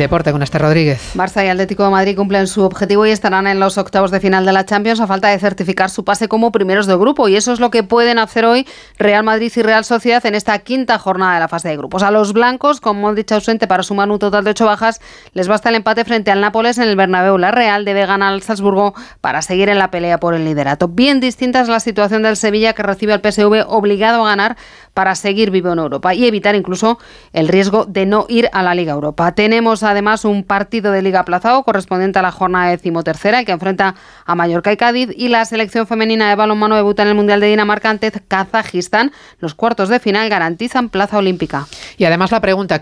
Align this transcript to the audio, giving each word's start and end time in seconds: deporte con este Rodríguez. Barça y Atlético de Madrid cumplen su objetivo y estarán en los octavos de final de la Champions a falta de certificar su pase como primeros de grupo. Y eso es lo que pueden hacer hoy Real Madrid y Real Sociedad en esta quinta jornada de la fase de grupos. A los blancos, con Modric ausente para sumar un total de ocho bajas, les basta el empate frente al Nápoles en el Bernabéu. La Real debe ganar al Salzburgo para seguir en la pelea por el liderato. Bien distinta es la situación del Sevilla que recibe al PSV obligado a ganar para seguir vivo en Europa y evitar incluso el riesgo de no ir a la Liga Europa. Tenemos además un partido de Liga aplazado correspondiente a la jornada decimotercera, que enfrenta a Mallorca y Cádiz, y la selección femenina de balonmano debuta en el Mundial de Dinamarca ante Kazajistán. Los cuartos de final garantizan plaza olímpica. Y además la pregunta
deporte 0.00 0.32
con 0.32 0.42
este 0.42 0.58
Rodríguez. 0.58 1.14
Barça 1.14 1.44
y 1.44 1.48
Atlético 1.48 1.84
de 1.84 1.90
Madrid 1.90 2.16
cumplen 2.16 2.46
su 2.46 2.62
objetivo 2.62 3.06
y 3.06 3.10
estarán 3.10 3.46
en 3.46 3.60
los 3.60 3.78
octavos 3.78 4.10
de 4.10 4.20
final 4.20 4.44
de 4.44 4.52
la 4.52 4.64
Champions 4.64 5.00
a 5.00 5.06
falta 5.06 5.28
de 5.28 5.38
certificar 5.38 5.90
su 5.90 6.04
pase 6.04 6.26
como 6.26 6.50
primeros 6.50 6.86
de 6.86 6.96
grupo. 6.96 7.28
Y 7.28 7.36
eso 7.36 7.52
es 7.52 7.60
lo 7.60 7.70
que 7.70 7.82
pueden 7.82 8.18
hacer 8.18 8.44
hoy 8.44 8.66
Real 8.98 9.22
Madrid 9.22 9.52
y 9.54 9.62
Real 9.62 9.84
Sociedad 9.84 10.24
en 10.26 10.34
esta 10.34 10.58
quinta 10.58 10.98
jornada 10.98 11.34
de 11.34 11.40
la 11.40 11.48
fase 11.48 11.68
de 11.68 11.76
grupos. 11.76 12.02
A 12.02 12.10
los 12.10 12.32
blancos, 12.32 12.80
con 12.80 13.00
Modric 13.00 13.30
ausente 13.32 13.66
para 13.66 13.82
sumar 13.82 14.10
un 14.10 14.18
total 14.18 14.44
de 14.44 14.50
ocho 14.50 14.66
bajas, 14.66 15.00
les 15.32 15.48
basta 15.48 15.68
el 15.68 15.76
empate 15.76 16.04
frente 16.04 16.30
al 16.30 16.40
Nápoles 16.40 16.78
en 16.78 16.88
el 16.88 16.96
Bernabéu. 16.96 17.38
La 17.38 17.50
Real 17.50 17.84
debe 17.84 18.06
ganar 18.06 18.32
al 18.32 18.42
Salzburgo 18.42 18.94
para 19.20 19.42
seguir 19.42 19.68
en 19.68 19.78
la 19.78 19.90
pelea 19.90 20.18
por 20.18 20.34
el 20.34 20.44
liderato. 20.44 20.88
Bien 20.88 21.20
distinta 21.20 21.60
es 21.60 21.68
la 21.68 21.80
situación 21.80 22.22
del 22.22 22.36
Sevilla 22.36 22.72
que 22.72 22.82
recibe 22.82 23.12
al 23.12 23.20
PSV 23.20 23.66
obligado 23.68 24.24
a 24.24 24.30
ganar 24.30 24.56
para 25.00 25.14
seguir 25.14 25.50
vivo 25.50 25.72
en 25.72 25.78
Europa 25.78 26.12
y 26.12 26.26
evitar 26.26 26.54
incluso 26.54 26.98
el 27.32 27.48
riesgo 27.48 27.86
de 27.86 28.04
no 28.04 28.26
ir 28.28 28.50
a 28.52 28.62
la 28.62 28.74
Liga 28.74 28.92
Europa. 28.92 29.34
Tenemos 29.34 29.82
además 29.82 30.26
un 30.26 30.44
partido 30.44 30.92
de 30.92 31.00
Liga 31.00 31.20
aplazado 31.20 31.62
correspondiente 31.62 32.18
a 32.18 32.22
la 32.22 32.30
jornada 32.30 32.68
decimotercera, 32.68 33.42
que 33.44 33.52
enfrenta 33.52 33.94
a 34.26 34.34
Mallorca 34.34 34.70
y 34.72 34.76
Cádiz, 34.76 35.08
y 35.16 35.28
la 35.28 35.46
selección 35.46 35.86
femenina 35.86 36.28
de 36.28 36.34
balonmano 36.34 36.76
debuta 36.76 37.00
en 37.02 37.08
el 37.08 37.14
Mundial 37.14 37.40
de 37.40 37.46
Dinamarca 37.46 37.88
ante 37.88 38.12
Kazajistán. 38.12 39.10
Los 39.38 39.54
cuartos 39.54 39.88
de 39.88 40.00
final 40.00 40.28
garantizan 40.28 40.90
plaza 40.90 41.16
olímpica. 41.16 41.66
Y 41.96 42.04
además 42.04 42.30
la 42.30 42.42
pregunta 42.42 42.78